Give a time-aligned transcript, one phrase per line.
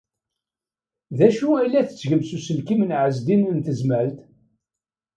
[1.17, 4.17] D acu ay la tettgem s uselkim n Ɛezdin n Tezmalt?